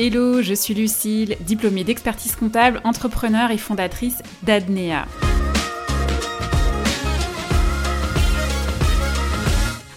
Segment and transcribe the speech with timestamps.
[0.00, 5.06] Hello, je suis Lucille, diplômée d'expertise comptable, entrepreneur et fondatrice d'Adnea.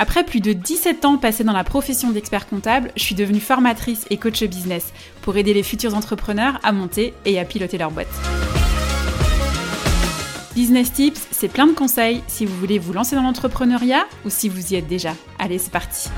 [0.00, 4.04] Après plus de 17 ans passés dans la profession d'expert comptable, je suis devenue formatrice
[4.10, 4.92] et coach business
[5.22, 8.08] pour aider les futurs entrepreneurs à monter et à piloter leur boîte.
[10.56, 14.48] Business Tips, c'est plein de conseils si vous voulez vous lancer dans l'entrepreneuriat ou si
[14.48, 15.14] vous y êtes déjà.
[15.38, 16.08] Allez, c'est parti.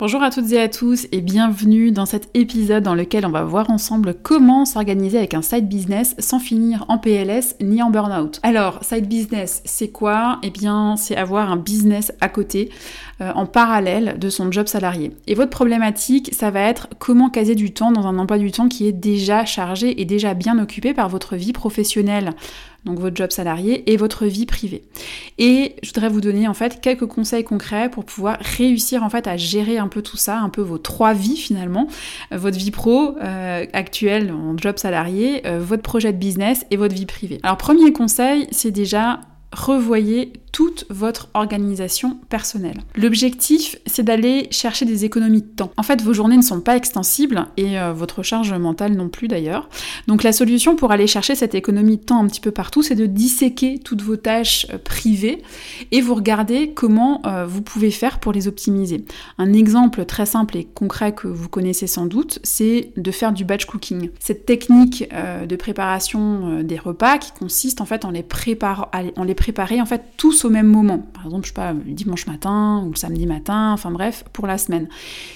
[0.00, 3.42] Bonjour à toutes et à tous et bienvenue dans cet épisode dans lequel on va
[3.42, 8.38] voir ensemble comment s'organiser avec un side business sans finir en PLS ni en burn-out.
[8.44, 10.38] Alors, side business, c'est quoi?
[10.44, 12.70] Eh bien, c'est avoir un business à côté,
[13.20, 15.10] euh, en parallèle de son job salarié.
[15.26, 18.68] Et votre problématique, ça va être comment caser du temps dans un emploi du temps
[18.68, 22.34] qui est déjà chargé et déjà bien occupé par votre vie professionnelle
[22.84, 24.82] donc votre job salarié et votre vie privée.
[25.38, 29.26] Et je voudrais vous donner en fait quelques conseils concrets pour pouvoir réussir en fait
[29.26, 31.86] à gérer un peu tout ça, un peu vos trois vies finalement,
[32.32, 36.94] votre vie pro euh, actuelle en job salarié, euh, votre projet de business et votre
[36.94, 37.38] vie privée.
[37.44, 39.20] Alors premier conseil, c'est déjà
[39.52, 42.80] revoyez toute votre organisation personnelle.
[42.96, 45.70] L'objectif, c'est d'aller chercher des économies de temps.
[45.76, 49.28] En fait, vos journées ne sont pas extensibles et euh, votre charge mentale non plus
[49.28, 49.68] d'ailleurs.
[50.08, 52.96] Donc la solution pour aller chercher cette économie de temps un petit peu partout, c'est
[52.96, 55.44] de disséquer toutes vos tâches euh, privées
[55.92, 59.04] et vous regarder comment euh, vous pouvez faire pour les optimiser.
[59.38, 63.44] Un exemple très simple et concret que vous connaissez sans doute, c'est de faire du
[63.44, 64.10] batch cooking.
[64.18, 65.08] Cette technique
[65.48, 69.86] de préparation des repas qui consiste en fait en les, préparant, en les préparer en
[69.86, 70.98] fait tous au même moment.
[71.12, 74.46] Par exemple, je sais pas, le dimanche matin ou le samedi matin, enfin bref, pour
[74.46, 74.88] la semaine.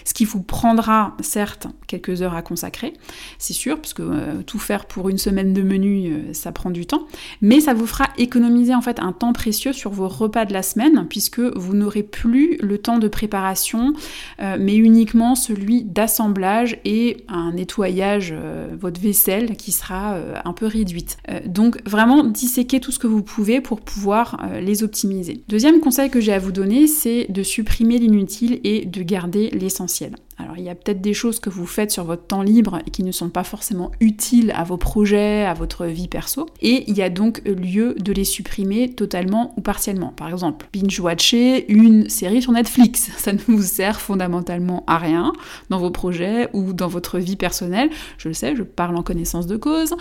[0.04, 2.94] Ce qui vous prendra certes quelques heures à consacrer,
[3.38, 6.70] c'est sûr, parce que euh, tout faire pour une semaine de menu, euh, ça prend
[6.70, 7.06] du temps,
[7.42, 10.62] mais ça vous fera économiser en fait un temps précieux sur vos repas de la
[10.62, 13.92] semaine, puisque vous n'aurez plus le temps de préparation,
[14.40, 18.34] euh, mais uniquement celui d'assemblage et un nettoyage,
[18.80, 21.18] votre vaisselle qui sera un peu réduite.
[21.44, 25.01] donc vraiment disséquer tout ce que vous pouvez pour pouvoir les optimiser
[25.48, 30.14] Deuxième conseil que j'ai à vous donner, c'est de supprimer l'inutile et de garder l'essentiel.
[30.42, 33.02] Alors il y a peut-être des choses que vous faites sur votre temps libre qui
[33.04, 37.02] ne sont pas forcément utiles à vos projets, à votre vie perso, et il y
[37.02, 40.08] a donc lieu de les supprimer totalement ou partiellement.
[40.08, 45.32] Par exemple, binge-watcher une série sur Netflix, ça ne vous sert fondamentalement à rien
[45.70, 47.90] dans vos projets ou dans votre vie personnelle.
[48.18, 49.94] Je le sais, je parle en connaissance de cause.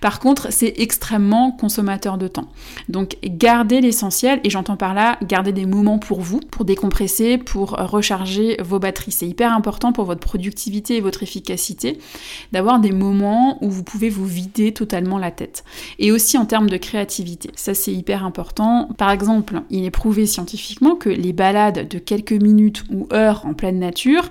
[0.00, 2.48] Par contre, c'est extrêmement consommateur de temps.
[2.88, 7.70] Donc gardez l'essentiel, et j'entends par là garder des moments pour vous, pour décompresser, pour
[7.70, 9.12] recharger vos batteries.
[9.12, 11.98] C'est hyper important pour votre productivité et votre efficacité
[12.52, 15.64] d'avoir des moments où vous pouvez vous vider totalement la tête.
[15.98, 17.50] Et aussi en termes de créativité.
[17.56, 18.88] Ça, c'est hyper important.
[18.96, 23.54] Par exemple, il est prouvé scientifiquement que les balades de quelques minutes ou heures en
[23.54, 24.28] pleine nature,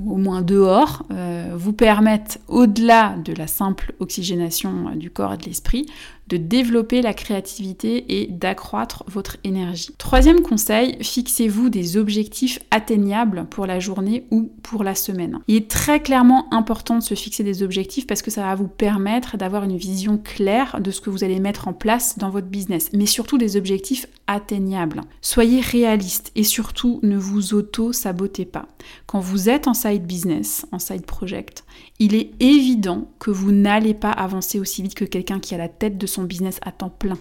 [0.00, 5.36] ou au moins dehors, euh, vous permettent, au-delà de la simple oxygénation du corps et
[5.36, 5.86] de l'esprit,
[6.28, 9.90] de développer la créativité et d'accroître votre énergie.
[9.98, 15.38] Troisième conseil, fixez-vous des objectifs atteignables pour la journée ou pour la semaine.
[15.48, 18.68] Il est très clairement important de se fixer des objectifs parce que ça va vous
[18.68, 22.48] permettre d'avoir une vision claire de ce que vous allez mettre en place dans votre
[22.48, 25.00] business, mais surtout des objectifs atteignables.
[25.20, 28.66] Soyez réaliste et surtout ne vous auto-sabotez pas.
[29.06, 31.64] Quand vous êtes en side business, en side project,
[31.98, 35.68] il est évident que vous n'allez pas avancer aussi vite que quelqu'un qui a la
[35.68, 37.16] tête de son business à temps plein.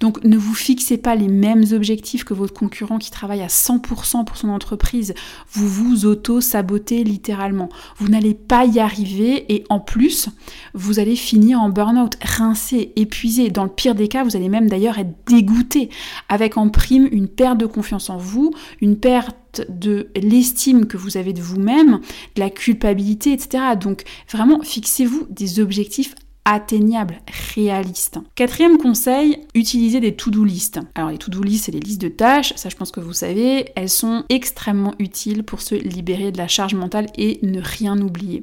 [0.00, 4.24] Donc ne vous fixez pas les mêmes objectifs que votre concurrent qui travaille à 100%
[4.24, 5.14] pour son entreprise.
[5.50, 7.68] Vous vous auto-sabotez littéralement.
[7.98, 10.28] Vous n'allez pas y arriver et en plus,
[10.74, 13.50] vous allez finir en burn-out, rincé, épuisé.
[13.50, 15.90] Dans le pire des cas, vous allez même d'ailleurs être dégoûté
[16.28, 21.32] avec prime une perte de confiance en vous, une perte de l'estime que vous avez
[21.32, 22.00] de vous-même,
[22.36, 23.62] de la culpabilité, etc.
[23.80, 26.14] Donc vraiment, fixez-vous des objectifs
[26.44, 27.20] atteignables,
[27.54, 28.18] réalistes.
[28.34, 30.80] Quatrième conseil, utilisez des to-do list.
[30.94, 33.66] Alors les to-do list, c'est les listes de tâches, ça je pense que vous savez,
[33.76, 38.40] elles sont extrêmement utiles pour se libérer de la charge mentale et ne rien oublier.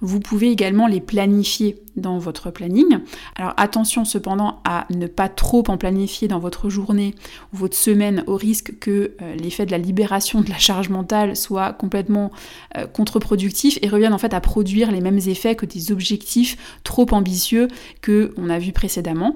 [0.00, 2.98] Vous pouvez également les planifier dans votre planning.
[3.36, 7.14] Alors attention cependant à ne pas trop en planifier dans votre journée
[7.52, 11.36] ou votre semaine au risque que euh, l'effet de la libération de la charge mentale
[11.36, 12.30] soit complètement
[12.76, 17.06] euh, contre-productif et revienne en fait à produire les mêmes effets que des objectifs trop
[17.12, 17.68] ambitieux
[18.00, 19.34] que on a vu précédemment.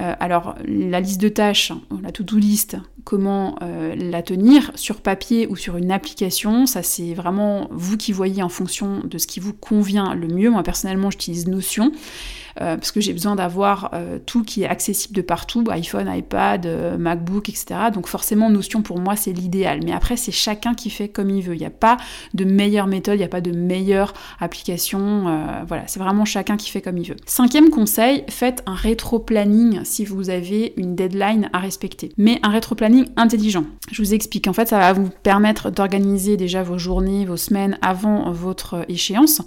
[0.00, 1.72] Euh, alors la liste de tâches,
[2.02, 7.68] la to-do list, comment la tenir sur papier ou sur une application, ça c'est vraiment
[7.70, 10.50] vous qui voyez en fonction de ce qui vous convient le mieux.
[10.50, 11.92] Moi personnellement j'utilise Notion.
[12.58, 13.92] Parce que j'ai besoin d'avoir
[14.26, 16.66] tout qui est accessible de partout, iPhone, iPad,
[16.98, 17.66] MacBook, etc.
[17.92, 19.80] Donc forcément, Notion pour moi c'est l'idéal.
[19.84, 21.54] Mais après, c'est chacun qui fait comme il veut.
[21.54, 21.96] Il n'y a pas
[22.34, 25.64] de meilleure méthode, il n'y a pas de meilleure application.
[25.66, 27.16] voilà, c'est vraiment chacun qui fait comme il veut.
[27.26, 32.12] Cinquième conseil, faites un rétro-planning si vous avez une deadline à respecter.
[32.16, 33.64] Mais un rétro-planning intelligent.
[33.90, 34.48] Je vous explique.
[34.48, 39.42] En fait, ça va vous permettre d'organiser déjà vos journées, vos semaines avant votre échéance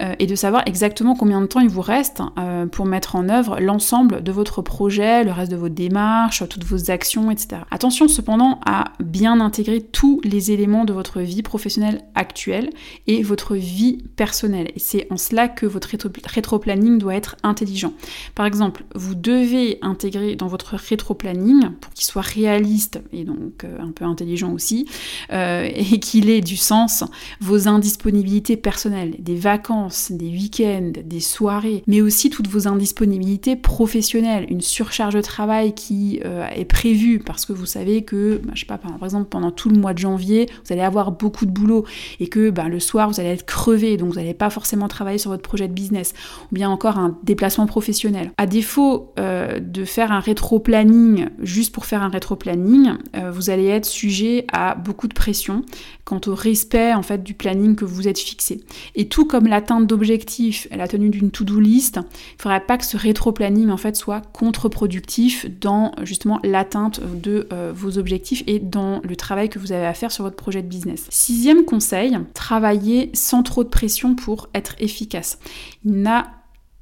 [0.00, 3.28] euh, et de savoir exactement combien de temps il vous reste euh, pour mettre en
[3.28, 7.62] œuvre l'ensemble de votre projet, le reste de vos démarches, toutes vos actions, etc.
[7.70, 12.70] Attention cependant à bien intégrer tous les éléments de votre vie professionnelle actuelle
[13.06, 14.68] et votre vie personnelle.
[14.74, 15.90] Et c'est en cela que votre
[16.26, 17.92] rétro-planning doit être intelligent.
[18.34, 23.78] Par exemple, vous devez intégrer dans votre rétro-planning, pour qu'il soit réaliste et donc euh,
[23.80, 24.88] un peu intelligent aussi,
[25.32, 27.04] euh, et qu'il ait du sens,
[27.40, 34.46] vos indisponibilités personnelles, des vacances, des week-ends, des soirées, mais aussi toutes vos indisponibilités professionnelles,
[34.48, 38.60] une surcharge de travail qui euh, est prévue parce que vous savez que, bah, je
[38.60, 41.50] sais pas, par exemple, pendant tout le mois de janvier, vous allez avoir beaucoup de
[41.50, 41.84] boulot
[42.20, 45.18] et que bah, le soir, vous allez être crevé, donc vous n'allez pas forcément travailler
[45.18, 46.14] sur votre projet de business,
[46.52, 48.30] ou bien encore un déplacement professionnel.
[48.36, 53.66] À défaut euh, de faire un rétro-planning juste pour faire un rétro-planning, euh, vous allez
[53.66, 55.64] être sujet à beaucoup de pression
[56.04, 58.60] quant au respect en fait du planning que vous êtes fixé.
[58.94, 61.98] Et tout comme l'atteinte d'objectifs, la tenue d'une to-do list,
[62.32, 67.48] il ne faudrait pas que ce rétro-planning en fait soit contre-productif dans justement l'atteinte de
[67.52, 70.62] euh, vos objectifs et dans le travail que vous avez à faire sur votre projet
[70.62, 71.06] de business.
[71.10, 75.38] Sixième conseil, travailler sans trop de pression pour être efficace.
[75.84, 76.26] Il n'a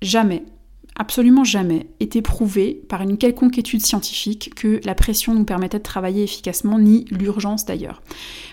[0.02, 0.44] jamais
[0.96, 5.82] absolument jamais été prouvé par une quelconque étude scientifique que la pression nous permettait de
[5.82, 8.02] travailler efficacement, ni l'urgence d'ailleurs.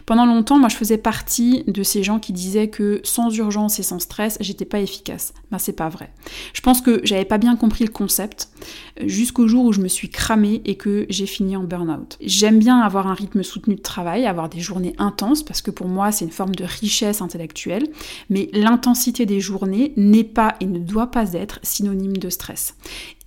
[0.06, 3.84] Pendant longtemps, moi je faisais partie de ces gens qui disaient que sans urgence et
[3.84, 5.34] sans stress, j'étais pas efficace.
[5.52, 6.12] Ben c'est pas vrai.
[6.54, 8.50] Je pense que j'avais pas bien compris le concept
[9.00, 12.18] euh, jusqu'au jour où je me suis cramée et que j'ai fini en burn-out.
[12.22, 15.88] J'aime bien avoir un rythme soutenu de travail, avoir des journées intenses parce que pour
[15.88, 17.88] moi c'est une forme de richesse intellectuelle,
[18.30, 22.74] mais l'intensité des journées n'est pas et ne doit pas être synonyme de stress.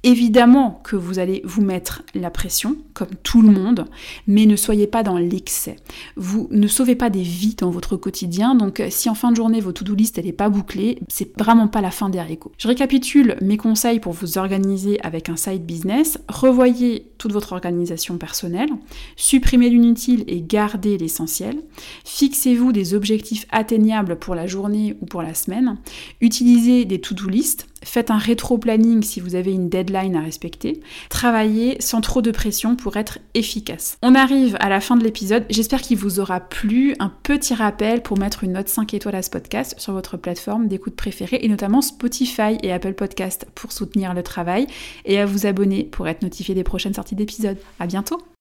[0.03, 3.87] Évidemment que vous allez vous mettre la pression, comme tout le monde,
[4.27, 5.77] mais ne soyez pas dans l'excès.
[6.17, 9.37] Vous ne sauvez pas des vies dans votre quotidien, donc euh, si en fin de
[9.37, 12.53] journée votre to-do list n'est pas bouclée, c'est vraiment pas la fin des haricots.
[12.59, 16.19] Je récapitule mes conseils pour vous organiser avec un side business.
[16.29, 18.71] Revoyez toute votre organisation personnelle,
[19.17, 21.63] supprimez l'inutile et gardez l'essentiel.
[22.05, 25.79] Fixez-vous des objectifs atteignables pour la journée ou pour la semaine.
[26.21, 30.81] Utilisez des to-do list Faites un rétro-planning si vous avez une deadline à respecter.
[31.09, 33.99] Travaillez sans trop de pression pour être efficace.
[34.03, 35.45] On arrive à la fin de l'épisode.
[35.51, 36.95] J'espère qu'il vous aura plu.
[36.99, 40.69] Un petit rappel pour mettre une note 5 étoiles à ce podcast sur votre plateforme
[40.69, 44.67] d'écoute préférée et notamment Spotify et Apple Podcast pour soutenir le travail
[45.05, 47.59] et à vous abonner pour être notifié des prochaines sorties d'épisodes.
[47.81, 48.36] À bientôt!